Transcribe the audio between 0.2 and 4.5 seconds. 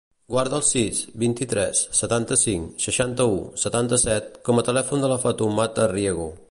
Guarda el sis, vint-i-tres, setanta-cinc, seixanta-u, setanta-set